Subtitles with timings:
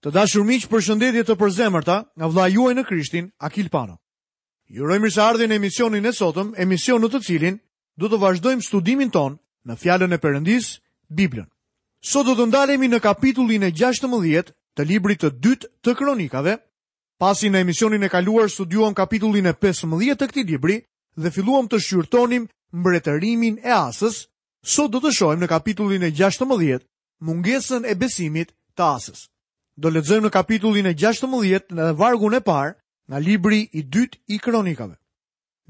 [0.00, 3.98] Të dashur miq, përshëndetje të përzemërta nga vlla juaj në Krishtin, Akil Pano.
[4.72, 7.58] Ju urojmë së ardhi në emisionin e sotëm, emision në të cilin
[8.00, 9.36] do të vazhdojmë studimin ton
[9.68, 10.68] në fjalën e Perëndis,
[11.18, 11.44] Biblën.
[12.00, 16.56] Sot do të ndalemi në kapitullin e 16 të librit të dytë të kronikave,
[17.20, 20.78] pasi në emisionin e kaluar studiuam kapitullin e 15 të këtij libri
[21.20, 24.22] dhe filluam të shqyrtonim mbretërimin e Asës,
[24.76, 26.80] sot do të shohim në kapitullin e 16
[27.28, 29.26] mungesën e besimit të Asës
[29.80, 32.74] do lexojmë në kapitullin e 16 në vargun e parë
[33.10, 34.96] nga libri i dytë i kronikave.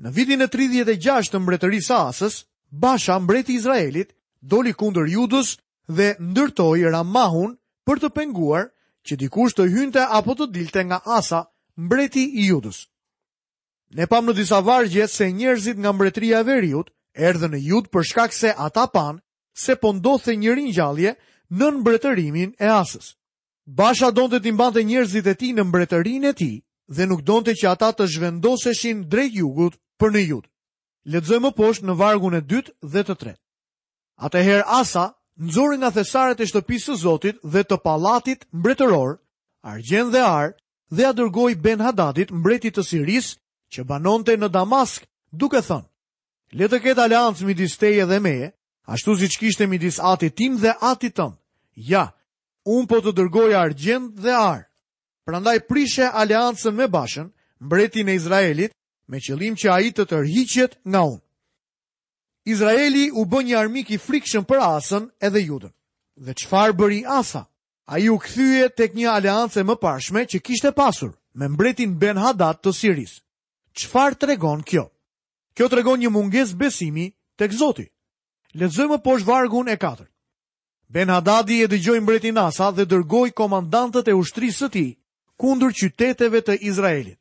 [0.02, 2.38] Në vitin e 36 të mbretërisë së Asës,
[2.71, 5.55] Basha, mbreti i Izraelit, doli kundër Judës
[5.91, 7.55] dhe ndërtoi Ramahun
[7.87, 8.69] për të penguar
[9.07, 11.43] që dikush të hynte apo të dilte nga Asa,
[11.77, 12.85] mbreti i Judës.
[13.99, 18.07] Ne pam në disa vargje se njerëzit nga mbretëria e Veriut erdhën në Jud për
[18.11, 19.19] shkak se ata pan
[19.59, 21.15] se po ndodhte një ringjallje
[21.59, 23.15] në mbretërimin e Asës.
[23.77, 26.55] Basha donte t'i mbante njerëzit e tij në mbretërinë e tij
[26.95, 30.45] dhe nuk donte që ata të zhvendoseshin drejt jugut për në jug.
[31.12, 33.43] Lexojmë më poshtë në vargun e dytë dhe të tretë.
[34.27, 35.04] Atëherë Asa
[35.46, 39.12] nxori nga thesaret e shtëpisë së Zotit dhe të pallatit mbretëror
[39.73, 40.49] argjend dhe ar
[40.95, 43.29] dhe ja dërgoi Ben Hadadit, mbretit të Siris,
[43.73, 45.87] që banonte në Damask, duke thënë:
[46.59, 48.51] "Le të ketë aleancë midis teje dhe meje,
[48.90, 51.38] ashtu siç kishte midis atit tim dhe atit tënd."
[51.93, 52.10] Ja,
[52.69, 54.65] unë po të dërgoj argjend dhe arë.
[55.25, 57.30] Prandaj prishe aleancën me bashën,
[57.61, 58.73] mbretin e Izraelit,
[59.09, 61.23] me qëllim që a i të tërhiqet nga unë.
[62.51, 65.72] Izraeli u bë një armik i frikshëm për asën edhe judën.
[66.17, 67.43] Dhe çfarë bëri asa?
[67.91, 72.61] A u këthyje tek një aleancë më pashme që kishte pasur me mbretin Ben Hadad
[72.62, 73.21] të Siris.
[73.75, 74.87] Çfarë të regon kjo?
[75.55, 77.87] Kjo të regon një munges besimi tek zoti.
[78.55, 79.77] Lezëmë poshë vargun e
[80.91, 84.83] Ben Hadadi e dëgjoj mbretin Asa dhe dërgoj komandantët e ushtrisë të ti
[85.41, 87.16] kundër qyteteve të Izraelit.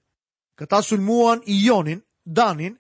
[0.58, 2.74] Këta sulmuan Ionin, Danin,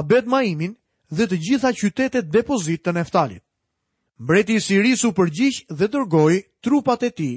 [0.00, 0.74] Abed Maimin
[1.14, 3.42] dhe të gjitha qytetet depozit të Neftalit.
[4.18, 7.30] Mbreti Sirisu përgjish dhe dërgoj trupat e ti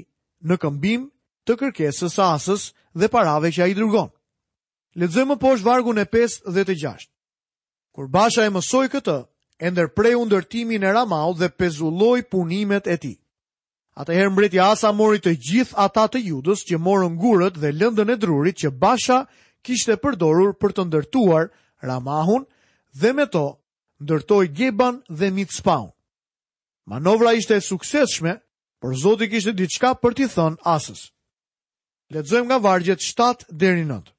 [0.47, 1.05] në këmbim
[1.45, 2.65] të kërkesës asës
[2.99, 4.09] dhe parave që a i dërgon.
[5.01, 7.07] Ledzëmë poshë vargun e 5 dhe të 6.
[7.93, 9.17] Kur Basha e mësoj këtë,
[9.57, 13.17] e ndërprej undërtimin e Ramau dhe pezulloi punimet e tij.
[13.95, 18.17] Atëherë mbreti Asa mori të gjithë ata të Judës që morën gurët dhe lëndën e
[18.19, 19.19] drurit që Basha
[19.63, 21.45] kishte përdorur për të ndërtuar
[21.87, 22.43] Ramahun
[22.99, 23.45] dhe me to
[24.03, 25.91] ndërtoi Geban dhe Mitspaun.
[26.85, 28.33] Manovra ishte e suksesshme,
[28.81, 31.07] por Zoti kishte diçka për t'i thënë Asës.
[32.11, 34.11] Lexojmë nga vargjet 7 deri në 9.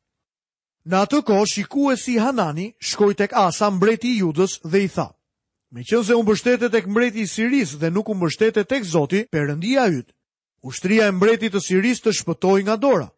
[0.89, 5.11] Në atë kohë shikuesi Hanani shkoj tek Asa mbreti i Judës dhe i tha:
[5.75, 9.21] Me qënë se unë bështetet e këmbreti i Siris dhe nuk unë bështetet e këzoti,
[9.35, 10.13] përëndia ytë,
[10.63, 13.09] ushtria e mbreti të Siris të shpëtoj nga dora.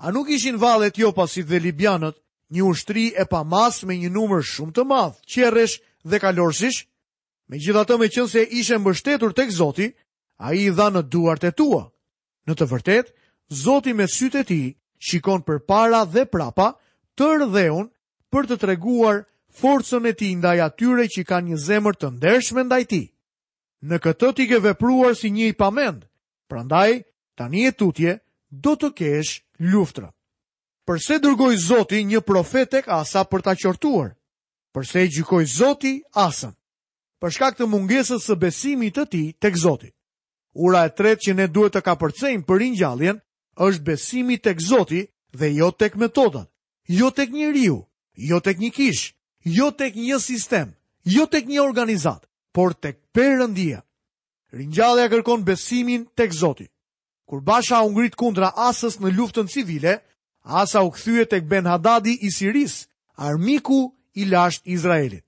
[0.00, 2.16] A nuk ishin valet jo pasit dhe Libianët,
[2.54, 5.74] një ushtri e pa mas me një numër shumë të madhë, qeresh
[6.08, 6.86] dhe kalorsish?
[7.48, 9.90] Me gjitha të me qënë se ishe mbështetur të këzoti,
[10.40, 11.82] a i dha në duart e tua.
[12.48, 13.12] Në të vërtet,
[13.64, 14.60] zoti me sytë e ti
[15.08, 16.72] shikon për para dhe prapa
[17.18, 17.90] të rëdheun
[18.32, 19.26] për të treguar
[19.60, 23.02] forcën e ti ndaj atyre që ka një zemër të ndershme ndaj ti.
[23.88, 26.06] Në këtë ti ke vepruar si një i pamend,
[26.50, 27.02] prandaj,
[27.38, 28.12] tani e tutje,
[28.64, 29.32] do të kesh
[29.72, 30.08] luftra.
[30.86, 34.14] Përse dërgoj Zoti një profetek asa për ta qortuar?
[34.74, 36.54] Përse i gjykoj Zoti asën?
[37.20, 39.90] Për shkak të mungesës së besimit të ti tek Zoti.
[40.54, 43.18] Ura e tretë që ne duhet të kapërcejmë për ringjalljen
[43.68, 45.04] është besimi tek Zoti
[45.38, 46.48] dhe jo tek metodat,
[46.88, 47.84] jo tek njeriu,
[48.16, 50.72] jo tek një kishë, jo tek një sistem,
[51.04, 53.82] jo tek një organizat, por tek Perëndia.
[54.52, 56.66] Ringjallja kërkon besimin tek Zoti.
[57.28, 59.98] Kur Basha u ngrit kundra Asës në luftën civile,
[60.42, 65.24] Asa u kthye tek Ben Hadadi i Siris, armiku i lashtë i Izraelit.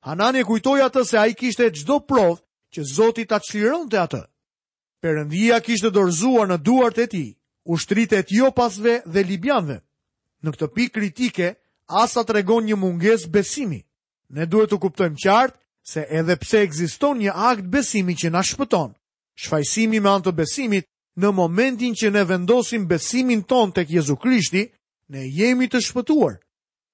[0.00, 2.40] Hanani kujtoi atë se ai kishte çdo provë
[2.74, 4.22] që Zoti ta çlironte atë.
[5.02, 7.28] Perëndia kishte dorëzuar në duart e tij
[7.68, 9.76] ushtritë e Jopasve dhe Libjanëve.
[10.42, 11.52] Në këtë pikë kritike
[11.92, 13.80] asa të regon një munges besimi.
[14.32, 15.58] Ne duhet të kuptojmë qartë
[15.92, 18.90] se edhe pse egziston një akt besimi që na shpëton.
[19.42, 20.86] Shfajsimi me anë të besimit
[21.20, 24.64] në momentin që ne vendosim besimin ton tek Jezu Krishti,
[25.12, 26.38] ne jemi të shpëtuar.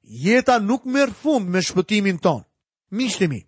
[0.02, 2.42] Jeta nuk merr fund me shpëtimin ton.
[2.90, 3.40] Miqtimi,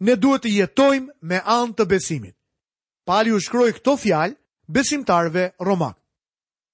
[0.00, 2.34] ne duhet të jetojmë me anë të besimit.
[3.04, 4.38] Pali u shkroi këto fjalë
[4.68, 5.98] besimtarve romak.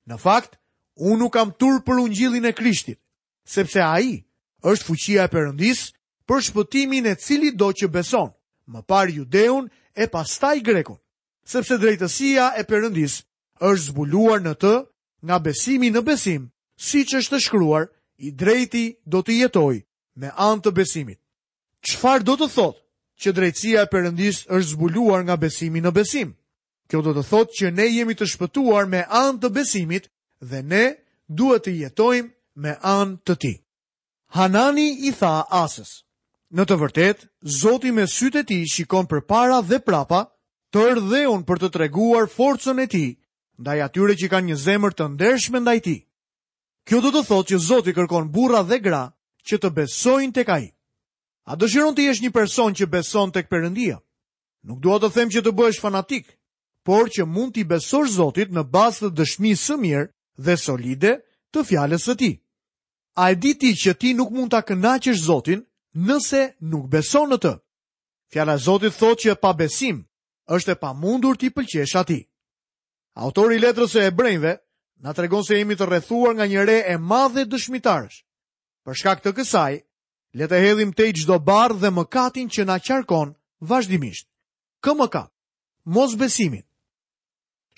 [0.06, 0.58] Në fakt,
[1.00, 2.98] unë nuk kam tur për ungjillin e Krishtit
[3.44, 4.24] sepse a i
[4.64, 5.80] është fuqia e përëndis
[6.28, 8.32] për shpëtimin e cili do që beson,
[8.72, 10.96] më parë judeun e pastaj grekon,
[11.44, 13.18] sepse drejtësia e përëndis
[13.60, 14.74] është zbuluar në të
[15.28, 16.48] nga besimi në besim,
[16.80, 17.84] si që është të shkruar,
[18.18, 19.74] i drejti do të jetoj
[20.22, 21.18] me antë të besimit.
[21.82, 22.80] Qfar do të thotë
[23.20, 26.30] që drejtësia e përëndis është zbuluar nga besimi në besim?
[26.88, 30.08] Kjo do të thotë që ne jemi të shpëtuar me antë të besimit
[30.40, 30.84] dhe ne
[31.28, 33.52] duhet të jetojmë me anë të ti.
[34.36, 36.02] Hanani i tha asës,
[36.54, 37.18] në të vërtet,
[37.60, 40.24] zoti me sytë e ti shikon për para dhe prapa,
[40.74, 43.04] të rdheun për të treguar forcën e ti,
[43.60, 45.96] ndaj atyre që kanë një zemër të ndershme ndaj ti.
[46.86, 49.04] Kjo do të thotë që zoti kërkon burra dhe gra
[49.46, 50.64] që të besojnë të kaj.
[51.44, 53.98] A dëshiron të jesh një person që beson të këpërëndia?
[54.64, 56.26] Nuk dua të them që të bëhesh fanatik,
[56.84, 60.06] por që mund t'i besosh Zotit në bazë të dëshmisë së mirë
[60.40, 61.18] dhe solide
[61.52, 62.34] të fjalës së Tij.
[63.22, 65.60] A e di ti që ti nuk mund ta kënaqësh Zotin
[66.06, 67.52] nëse nuk beson në të?
[68.34, 70.00] Fjala e Zotit thotë që pa besim
[70.56, 72.24] është e pamundur ti pëlqesh atij.
[73.22, 74.52] Autori i letrës së Hebrejve
[75.04, 78.18] na tregon se jemi të rrethuar nga një re e madhe dëshmitarësh.
[78.84, 79.72] Për shkak të kësaj,
[80.38, 83.30] le të hedhim te çdo barë dhe mëkatin që na qarkon
[83.70, 84.26] vazhdimisht.
[84.82, 85.30] Kë mëkat?
[85.94, 86.66] Mos besimin.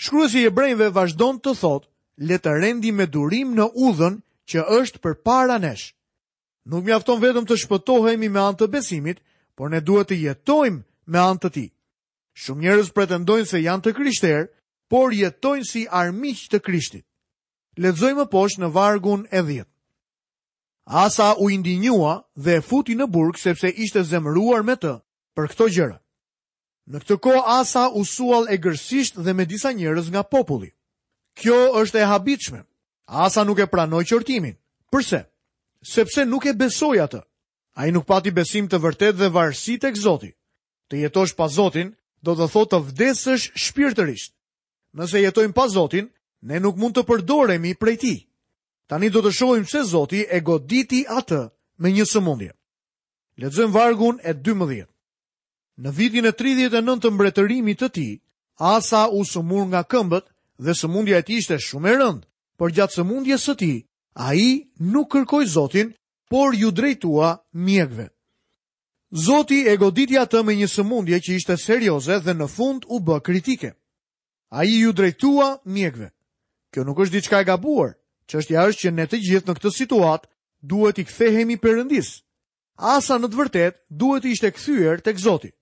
[0.02, 1.88] Shkruesi i Hebrejve vazhdon të thotë,
[2.28, 4.16] le të rendi me durim në udhën
[4.50, 5.88] që është për para nesh.
[6.70, 9.20] Nuk mjafton vetëm të shpëtohemi me antë të besimit,
[9.56, 10.82] por ne duhet të jetojmë
[11.14, 11.66] me antë të ti.
[12.42, 14.46] Shumë njerës pretendojnë se janë të krishter,
[14.92, 17.04] por jetojnë si armiq të krishtit.
[17.82, 19.70] Ledzojmë poshë në vargun e dhjetë.
[21.04, 24.92] Asa u indinjua dhe futi në burg sepse ishte zemëruar me të
[25.36, 25.98] për këto gjëra.
[26.86, 30.70] Në këtë kohë Asa u sual egërsisht dhe me disa njerëz nga populli.
[31.40, 32.60] Kjo është e habitshme,
[33.06, 34.54] asa nuk e pranoj qërtimin.
[34.92, 35.22] Përse?
[35.82, 37.22] Sepse nuk e besoj atë.
[37.76, 40.30] A i nuk pati besim të vërtet dhe varsit e këzoti.
[40.88, 44.34] Të jetosh pa zotin, do të thot të vdesësh shpirtërisht.
[44.98, 46.08] Nëse jetojmë pa zotin,
[46.42, 48.14] ne nuk mund të përdoremi prej ti.
[48.86, 51.40] Tani do të shojmë se zoti e goditi atë
[51.82, 52.52] me një sëmundje.
[53.40, 54.86] Ledzëm vargun e 12.
[55.82, 58.08] Në vitin e 39 të mbretërimit të ti,
[58.56, 60.24] asa u sëmur nga këmbët
[60.64, 62.26] dhe sëmundja e ti ishte shumë e rëndë
[62.58, 63.70] por gjatë së mundjes së ti,
[64.16, 64.48] a i
[64.92, 65.90] nuk kërkoj Zotin,
[66.30, 68.08] por ju drejtua mjekve.
[69.26, 73.20] Zoti e goditja të me një sëmundje që ishte serioze dhe në fund u bë
[73.22, 73.70] kritike.
[74.50, 76.08] A i ju drejtua mjekve.
[76.74, 77.92] Kjo nuk është diçka e gabuar,
[78.26, 80.26] që është ja është që ne të gjithë në këtë situat
[80.62, 82.08] duhet i kthehemi përëndis.
[82.96, 85.52] Asa në të vërtet duhet i ishte këthyër të këzoti.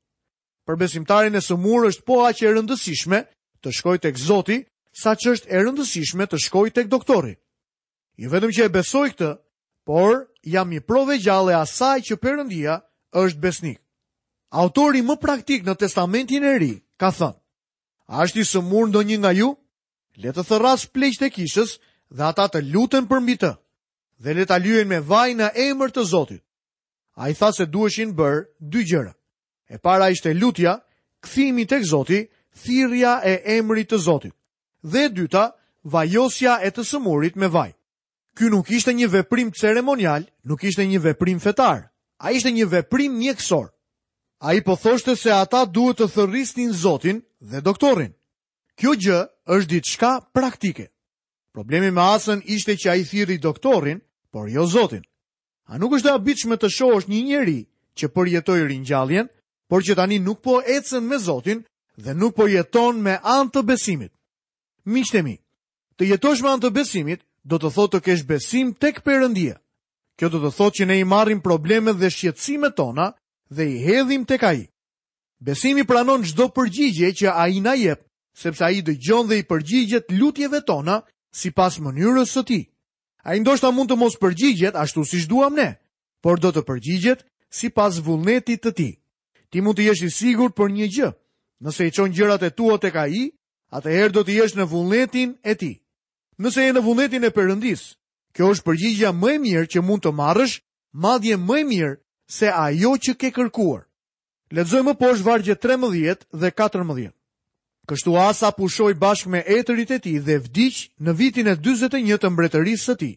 [0.66, 3.20] Për besimtarin e sëmur është po aqe rëndësishme
[3.60, 4.58] të shkoj të këzoti
[4.94, 7.34] sa që është e rëndësishme të shkoj të doktori.
[8.20, 9.30] Një vetëm që e besoj këtë,
[9.84, 12.76] por jam i prove gjallë e asaj që përëndia
[13.10, 13.80] është besnik.
[14.54, 17.34] Autori më praktik në testamentin e ri, ka thënë,
[18.22, 19.48] është i së murë ndo një nga ju,
[20.22, 21.74] letë të thëras pleqë të kishës
[22.14, 23.50] dhe ata të lutën për mbi të,
[24.22, 26.42] dhe letë a lujën me vajna në emër të zotit.
[27.18, 29.12] A i tha se duëshin bërë dy gjëra.
[29.70, 30.78] E para ishte lutja,
[31.24, 32.20] këthimi të këzoti,
[32.62, 34.34] thirja e emrit të zotit
[34.84, 35.52] dhe e dyta,
[35.88, 37.72] vajosja e të sëmurit me vaj.
[38.36, 41.88] Ky nuk ishte një veprim ceremonial, nuk ishte një veprim fetar,
[42.18, 43.68] a ishte një veprim mjekësor.
[44.44, 48.12] A i po thoshte se ata duhet të thërristin zotin dhe doktorin.
[48.76, 49.18] Kjo gjë
[49.54, 50.90] është ditë shka praktike.
[51.54, 55.04] Problemi me asën ishte që a i thiri doktorin, por jo zotin.
[55.70, 57.60] A nuk është da bitshme të sho është një njeri
[57.96, 59.28] që përjetoj rinjalljen,
[59.70, 61.62] por që tani nuk po ecën me zotin
[61.96, 64.12] dhe nuk po jeton me anë të besimit.
[64.84, 65.38] Miqtemi,
[65.96, 69.56] të jetosh me anë të besimit do të thotë të kesh besim tek Perëndia.
[70.20, 73.08] Kjo do të thotë që ne i marrim problemet dhe shqetësimet tona
[73.50, 74.60] dhe i hedhim tek Ai.
[75.44, 78.00] Besimi pranon çdo përgjigje që Ai na jep,
[78.38, 81.00] sepse Ai dëgjon dhe i përgjigjet lutjeve tona
[81.40, 82.64] sipas mënyrës së Tij.
[83.24, 85.70] Ai ndoshta mund të mos përgjigjet ashtu siç shduam ne,
[86.22, 87.24] por do të përgjigjet
[87.58, 88.92] sipas vullnetit të Tij.
[89.50, 91.08] Ti mund të jesh i sigurt për një gjë.
[91.64, 93.32] Nëse i çon gjërat e tua tek Ai,
[93.76, 95.72] atëherë do të jesh në vullnetin e ti.
[96.42, 97.84] Nëse je në vullnetin e përëndis,
[98.34, 100.56] kjo është përgjigja më e mirë që mund të marrësh,
[101.04, 101.96] madje më e mirë
[102.38, 103.84] se ajo që ke kërkuar.
[104.54, 107.10] Lexojmë poshtë vargje 13 dhe 14.
[107.88, 112.30] Kështu Asa pushoi bashkë me etërit e tij dhe vdiq në vitin e 41 të
[112.32, 113.14] mbretërisë së tij.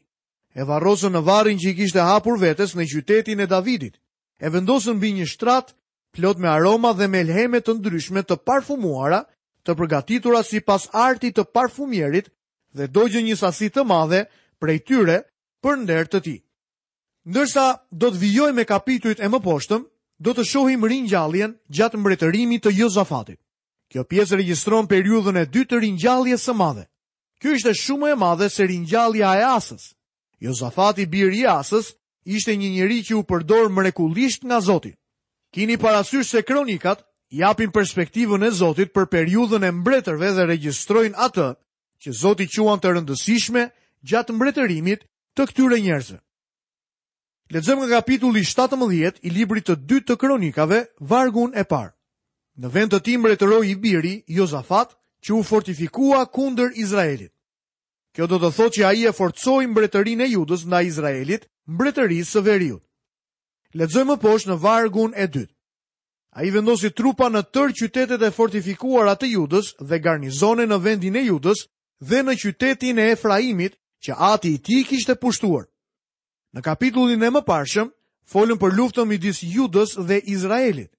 [0.57, 3.93] E varrosën në varrin që i kishte hapur vetes në qytetin e Davidit.
[4.43, 5.71] E vendosën mbi një shtrat
[6.13, 9.23] plot me aroma dhe me lheme të ndryshme të parfumuara,
[9.67, 12.29] të përgatitura si pas arti të parfumierit
[12.77, 14.23] dhe dojgjë një sasi të madhe
[14.59, 15.17] prej tyre
[15.63, 16.35] për ndertë të ti.
[17.27, 19.83] Ndërsa do të vijoj me kapituit e më poshtëm,
[20.23, 23.39] do të shohim rinjalljen gjatë mbretërimit të Jozafatit.
[23.91, 26.85] Kjo pjesë registron periudhën e dy të rinjallje së madhe.
[27.41, 29.91] Kjo ishte shumë e madhe se rinjallja e asës.
[30.41, 31.91] Jozafati birë i asës
[32.27, 34.95] ishte një njëri që u përdor mrekullisht nga Zotit.
[35.53, 41.47] Kini parasysh se kronikat japin perspektivën e Zotit për periudhën e mbretërve dhe regjistrojnë atë
[42.03, 43.63] që Zoti quan të rëndësishme
[44.07, 45.03] gjatë mbretërimit
[45.35, 46.19] të këtyre njerëzve.
[47.51, 51.91] Lexojmë nga kapitulli 17 i librit të dytë të Kronikave, vargun e parë.
[52.57, 57.31] Në vend të tij mbretëroi i biri Jozafat, që u fortifikua kundër Izraelit.
[58.15, 62.41] Kjo do të thotë që ai e forcoi mbretërinë e Judës ndaj Izraelit, mbretërisë së
[62.45, 62.83] Veriut.
[63.77, 65.56] Lexojmë poshtë në vargun e dytë.
[66.37, 71.15] A i vendosi trupa në tërë qytetet e fortifikuar atë judës dhe garnizone në vendin
[71.17, 71.63] e judës
[72.11, 73.73] dhe në qytetin e Efraimit
[74.05, 75.63] që ati i ti kishte pushtuar.
[76.53, 77.89] Në kapitullin e më parshëm,
[78.29, 80.91] folën për luftën midis judës dhe Izraelit.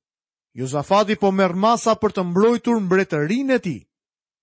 [0.58, 3.78] Jozafati po merr masa për të mbrojtur mbretërinë e tij.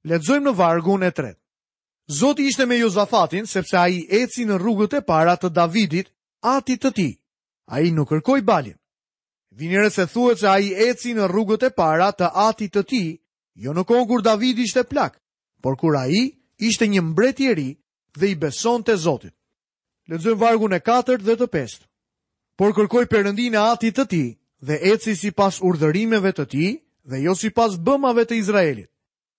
[0.07, 1.41] Lexojmë në vargun e tretë.
[2.21, 6.13] Zoti ishte me Jozafatin sepse ai eci në rrugët e para të Davidit,
[6.55, 7.09] atit të ti.
[7.75, 8.79] Ai nuk kërkoi balin.
[9.55, 13.01] Vinire se thua që a i eci në rrugët e para të atit të ti,
[13.63, 15.13] jo në kohë kur David ishte plak,
[15.63, 16.25] por kur a i
[16.59, 17.69] ishte një mbret i ri
[18.19, 19.31] dhe i beson të Zotit.
[20.11, 21.85] Lëzëm vargun e 4 dhe të 5.
[22.59, 24.23] Por kërkoj përëndin e atit të ti
[24.59, 26.65] dhe eci si pas urdërimeve të ti
[27.07, 28.91] dhe jo si pas bëmave të Izraelit.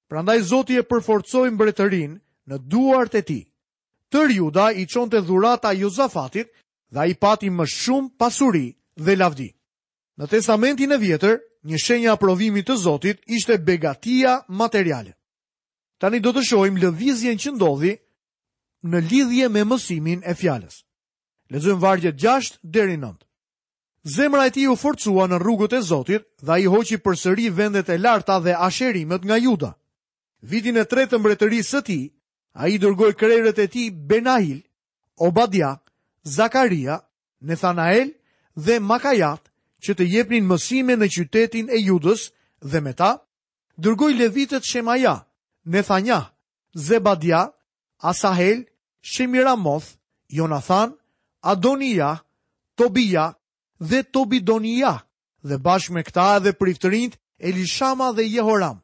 [0.09, 2.17] Prandaj Zoti e përforcoi mbretërin
[2.49, 3.43] në duart e tij.
[4.11, 6.49] Tër Juda i çonte dhurata Jozafatit
[6.93, 9.51] dhe ai pati më shumë pasuri dhe lavdi.
[10.21, 11.37] Në testamentin e vjetër,
[11.69, 15.13] një shenja aprovimit të Zotit ishte begatia materiale.
[16.01, 17.93] Tani do të shojmë lëvizjen që ndodhi
[18.93, 20.83] në lidhje me mësimin e fjales.
[21.53, 23.13] Lezëm vargjet 6 deri 9.
[24.17, 27.97] Zemra e ti u forcua në rrugët e Zotit dhe i hoqi përsëri vendet e
[27.99, 29.73] larta dhe asherimet nga juda.
[30.43, 32.01] Vitin e tretë mbretërisë së ti,
[32.57, 33.13] a i dërgoj
[33.57, 34.61] e ti Benahil,
[35.19, 35.75] Obadja,
[36.25, 37.01] Zakaria,
[37.41, 38.11] Nethanael
[38.55, 39.46] dhe Makajat
[39.85, 42.27] që të jepnin mësime në qytetin e judës
[42.73, 43.11] dhe me ta,
[43.87, 45.17] dërgoj levitet Shemaja,
[45.75, 46.21] Nethanja,
[46.87, 47.43] Zebadja,
[48.13, 48.63] Asahel,
[49.13, 49.91] Shemiramoth,
[50.29, 50.95] Jonathan,
[51.43, 52.11] Adonia,
[52.77, 53.27] Tobia
[53.81, 54.93] dhe Tobidonia
[55.47, 57.15] dhe bashkë me këta edhe priftërinjt
[57.49, 58.81] Elishama dhe Jehoram.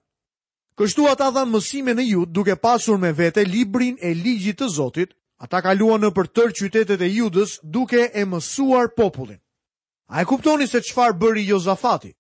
[0.78, 5.11] Kështu ata dhanë mësime në judë duke pasur me vete librin e ligjit të Zotit,
[5.44, 9.40] ata kaluan në për tërë qytetet e judës duke e mësuar popullin.
[10.14, 12.12] A e kuptoni se qëfar bëri Jozafati?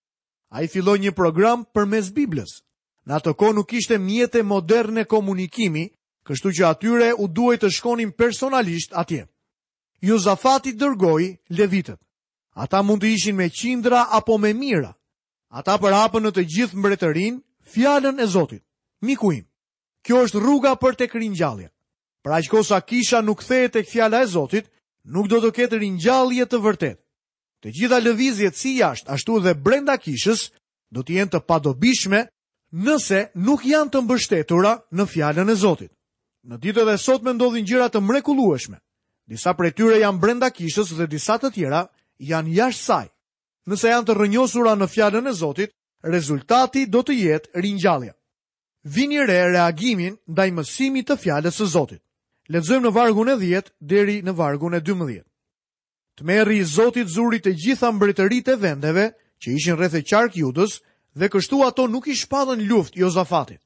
[0.56, 2.52] A i filloj një program për mes Biblës.
[3.04, 5.90] Në atë ko nuk ishte mjetë e moderne komunikimi,
[6.24, 9.26] kështu që atyre u duhet të shkonin personalisht atje.
[10.08, 12.00] Jozafati dërgoj levitët.
[12.64, 14.94] Ata mund të ishin me qindra apo me mira.
[15.52, 17.42] Ata për apën në të gjithë mbretërin,
[17.74, 18.64] fjallën e Zotit.
[19.04, 19.50] Mikuim, im,
[20.04, 21.68] kjo është rruga për të krinjallja.
[22.24, 24.72] Pra që kosa kisha nuk thejë të fjalla e Zotit,
[25.12, 27.01] nuk do të ketë rinjallje të vërtet.
[27.62, 30.40] Të gjitha lëvizjet si jashtë, ashtu dhe brenda kishës,
[30.90, 32.24] do të jenë të padobishme
[32.88, 35.92] nëse nuk janë të mbështetura në fjalën e Zotit.
[36.50, 38.80] Në ditët e sotme ndodhin gjëra të mrekullueshme.
[39.30, 41.84] Disa prej tyre janë brenda kishës dhe disa të tjera
[42.32, 43.06] janë jashtë saj.
[43.70, 45.70] Nëse janë të rrënjosura në fjalën e Zotit,
[46.16, 48.14] rezultati do të jetë rinjallja.
[48.96, 52.02] Vini re reagimin ndaj mësimit të fjalës së Zotit.
[52.50, 55.22] Lexojmë në vargun e 10 deri në vargun e 12
[56.16, 59.04] të merri i Zotit zurit të gjitha mbretërit e vendeve
[59.40, 60.74] që ishin rreth e qark Judës
[61.18, 63.60] dhe kështu ato nuk i shpallën luftë Jozafatit.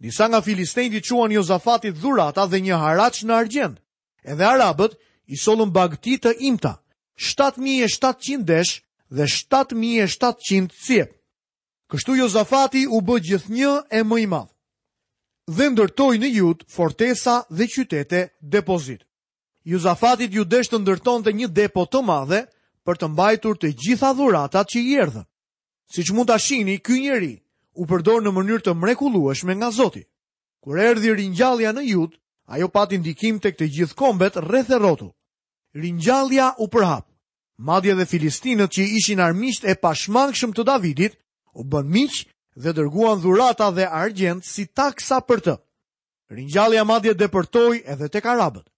[0.00, 3.76] Disa nga filistejtë çuan Jozafatit dhurata dhe një haraç në argjend.
[4.24, 4.96] Edhe arabët
[5.32, 6.74] i sollën bagti të imta,
[7.16, 11.10] 7700 desh dhe 7700 cep.
[11.90, 14.50] Kështu Jozafati u bë gjithnjë e më i madh.
[15.56, 19.04] Dhe ndërtoi në Jud fortesa dhe qytete depozit.
[19.64, 22.42] Juzafatit ju desh të ndërton të një depo të madhe
[22.84, 25.22] për të mbajtur të gjitha dhuratat që i erdhë.
[25.92, 27.32] Si që mund të ashini, kë njeri
[27.80, 30.04] u përdor në mënyrë të mrekulueshme nga Zoti.
[30.60, 32.20] Kur erdhi rinjallja në jut,
[32.52, 35.08] ajo pati ndikim të këtë gjithë kombet rreth e rotu.
[35.80, 37.04] Rinjallja u përhap.
[37.68, 41.16] Madje dhe filistinët që ishin armisht e pashmangshëm të Davidit,
[41.60, 42.14] u bën miq
[42.62, 45.54] dhe dërguan dhurata dhe argjend si taksa për të.
[46.36, 48.68] Rinjallja madje depërtoi edhe tek arabët.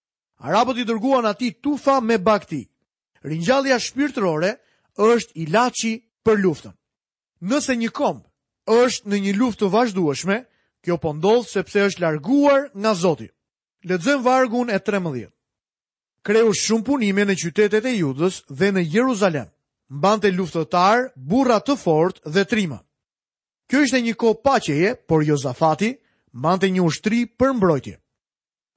[0.41, 2.67] Arabët i dërguan ati tufa me bakti.
[3.25, 4.51] Rinjallia shpirtërore
[5.07, 5.93] është i laci
[6.25, 6.75] për luftën.
[7.51, 8.21] Nëse një kom
[8.77, 10.39] është në një luftë të vazhdueshme,
[10.85, 13.29] kjo po ndodh sepse është larguar nga Zoti.
[13.89, 15.31] Lexojmë vargun e 13.
[16.27, 19.47] Kreu shumë punime në qytetet e Judës dhe në Jeruzalem.
[19.99, 22.81] Mbante luftëtar, burra të fortë dhe trima.
[23.71, 25.93] Kjo ishte një kohë paqeje, por Jozafati
[26.35, 27.95] mbante një ushtri për mbrojtje.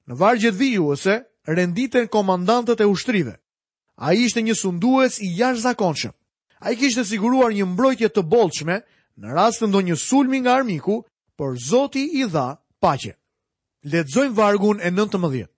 [0.06, 3.36] Në vargjet vijuese, renditen komandantët e ushtrive.
[3.96, 6.12] A i shte një sunduës i jash zakonqëm.
[6.60, 8.80] A i kishte siguruar një mbrojtje të bolqme
[9.20, 11.02] në rast të ndo një sulmi nga armiku,
[11.36, 13.16] për Zoti i dha pache.
[13.84, 15.50] Ledzojmë vargun e nëntë mëdhjet.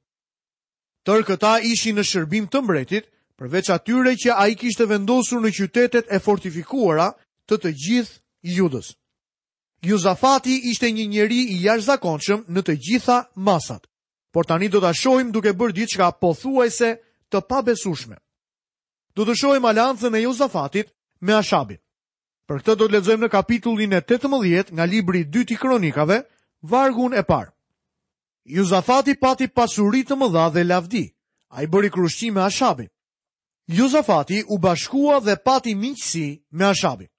[1.07, 3.09] Tërë këta ishi në shërbim të mbretit,
[3.39, 7.09] përveç atyre që a i kishte vendosur në qytetet e fortifikuara
[7.51, 8.93] të të gjithë i judës.
[9.83, 13.87] Gjuzafati ishte një njeri i jash zakonqëm në të gjitha masat
[14.33, 16.91] por tani do ta shohim duke bërë diçka pothuajse
[17.31, 18.17] të pabesueshme.
[19.17, 20.89] Do të shohim alancën e Jozafatit
[21.21, 21.81] me Ashabit.
[22.49, 26.19] Për këtë do të lexojmë në kapitullin e 18 nga libri i dytë i Kronikave,
[26.63, 27.53] vargun e parë.
[28.57, 31.05] Jozafati pati pasuri të mëdha dhe lavdi.
[31.57, 32.91] Ai bëri krushti me Ashabit.
[33.69, 36.27] Jozafati u bashkua dhe pati miqësi
[36.59, 37.11] me Ashabit.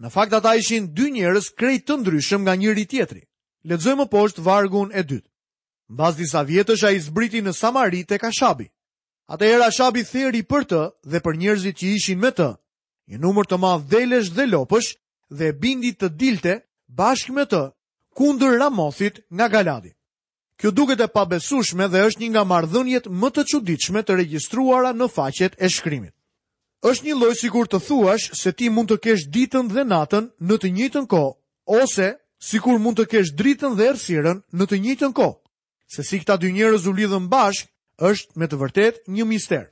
[0.00, 3.22] Në fakt ata ishin dy njerëz krejt të ndryshëm nga njëri tjetri.
[3.68, 5.29] Lexojmë poshtë vargun e dytë
[6.16, 8.70] disa vietësh aj zbriti në Samaritë ka Shabi.
[9.30, 12.48] Atëherë Shabi theri për të dhe për njerëzit që ishin me të.
[13.10, 14.94] Një numër të madh delesh dhe lopësh
[15.30, 16.52] dhe bindi të dilte
[16.86, 17.60] bashkë me të
[18.16, 19.92] kundër Ramothit nga Galadi.
[20.58, 25.06] Kjo duket e pabesueshme dhe është një nga marrëdhëniet më të çuditshme të regjistruara në
[25.08, 26.14] faqet e shkrimit.
[26.82, 30.54] Është një lloj kur të thuash se ti mund të kesh ditën dhe natën në
[30.60, 31.32] të njëjtën kohë,
[31.66, 32.06] ose
[32.40, 35.39] sikur mund të kesh dritën dhe errsirën në të njëjtën kohë
[35.94, 37.66] se si këta dy njerëz u lidhën bashk
[38.10, 39.64] është me të vërtet një mister.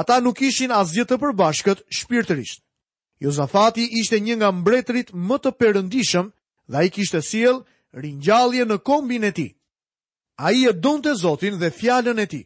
[0.00, 2.58] Ata nuk ishin asgjë të përbashkët shpirtërisht.
[3.24, 6.26] Jozafati ishte një nga mbretërit më të perëndishëm
[6.70, 7.62] dhe ai kishte sjell
[8.02, 9.50] ringjallje në kombin e tij.
[10.46, 12.44] Ai e donte Zotin dhe fjalën e tij.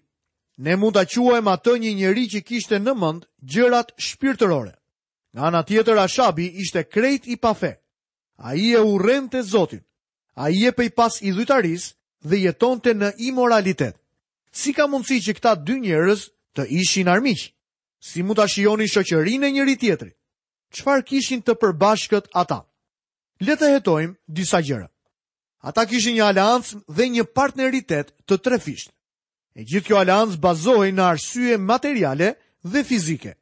[0.64, 4.74] Ne mund ta quajmë atë një njerëz që kishte në mend gjërat shpirtërore.
[5.32, 7.72] Nga ana tjetër Ashabi ishte krejt i pafe.
[8.48, 9.82] Ai e urrente Zotin.
[10.42, 11.88] Ai e pej pas idhujtarisë
[12.24, 13.96] dhe jetonte në imoralitet.
[14.52, 17.52] Si ka mundësi që këta dy njerëz të ishin armiq?
[18.00, 20.16] Si mund ta shijoni shoqërinë e njëri tjetrit?
[20.74, 22.60] Çfarë kishin të përbashkët ata?
[23.40, 24.88] Le të hetojmë disa gjëra.
[25.68, 28.90] Ata kishin një aleancë dhe një partneritet të trefisht.
[29.56, 32.32] E gjithë kjo aleancë bazohej në arsye materiale
[32.64, 33.34] dhe fizike.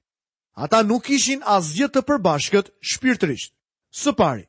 [0.58, 3.52] Ata nuk kishin asgjë të përbashkët shpirtërisht.
[4.00, 4.44] Së pari,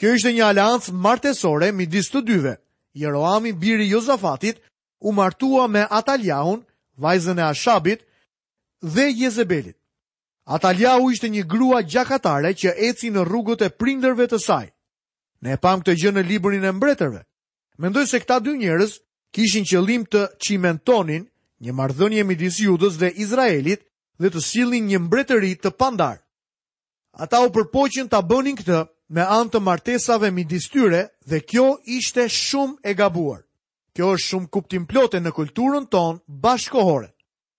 [0.00, 2.56] kjo ishte një aleancë martesore midis të dyve,
[2.94, 4.60] Jeroami, biri Jozafatit,
[5.00, 6.64] u martua me Ataljahun,
[6.98, 8.00] vajzën e Ashabit,
[8.82, 9.76] dhe Jezebelit.
[10.46, 14.68] Ataljahu ishte një grua gjakatare që eci në rrugët e prinderve të saj.
[15.42, 17.20] Ne e pam këtë gjë në librin e mbretërve.
[17.78, 18.96] Mendoj se këta dy njerëz
[19.34, 21.28] kishin qëllim të çimentonin
[21.62, 23.84] një marrëdhënie midis Judës dhe Izraelit
[24.18, 26.16] dhe të sillnin një mbretëri të pandar.
[27.22, 32.26] Ata u përpoqën ta bënin këtë me anë të martesave midis tyre dhe kjo ishte
[32.28, 33.40] shumë e gabuar.
[33.96, 37.08] Kjo është shumë kuptim plote në kulturën tonë bashkohore.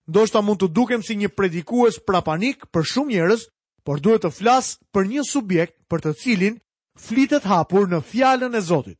[0.09, 3.43] Ndo shta mund të dukem si një predikues prapanik për shumë njërës,
[3.85, 6.59] por duhet të flasë për një subjekt për të cilin
[6.99, 8.97] flitet hapur në fjallën e Zotit.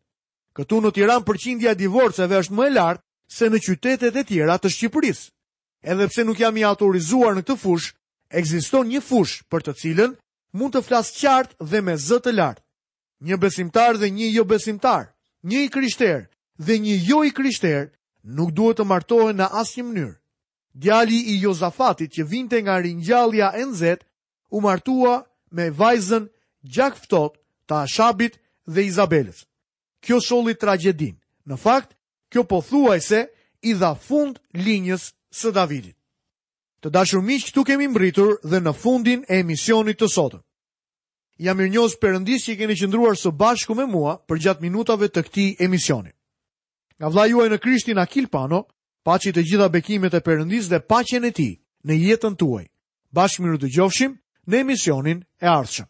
[0.57, 4.69] Këtu në tiran përqindja divorceve është më e lartë se në qytetet e tjera të
[4.73, 5.29] Shqipërisë.
[5.85, 7.93] Edhe pse nuk jam i autorizuar në këtë fush,
[8.29, 10.15] ekziston një fush për të cilën
[10.57, 12.63] mund të flasë qartë dhe me zë të lartë.
[13.27, 15.03] Një besimtar dhe një jo besimtar,
[15.43, 16.27] një i krishterë
[16.65, 17.89] dhe një jo i krishterë
[18.37, 20.15] nuk duhet të martohen në asnjë mënyrë.
[20.83, 24.05] Djali i Jozafatit që vinte nga ringjallja e nxehtë
[24.55, 25.15] u martua
[25.55, 26.25] me vajzën
[26.73, 27.33] gjakftot
[27.67, 28.33] të Ashabit
[28.73, 29.39] dhe Izabelës.
[30.03, 31.17] Kjo sholli tragjedin.
[31.49, 31.91] Në fakt,
[32.31, 33.27] kjo po thuajse
[33.59, 35.03] i dha fund linjës
[35.39, 35.98] së Davidit.
[36.83, 40.43] Të dashur miq, këtu kemi mbritur dhe në fundin e emisionit të sotëm.
[41.45, 45.49] Jam mirënjohës Perëndis që keni qëndruar së bashku me mua për gjatë minutave të këtij
[45.67, 46.11] emisioni.
[46.99, 48.61] Nga vlla juaj në Krishtin Akil Pano,
[49.07, 51.53] paçi të gjitha bekimet e Perëndis dhe paqen e tij
[51.87, 52.65] në jetën tuaj.
[53.15, 55.89] Bashmiru të gjofshim në emisionin e ardhshëm.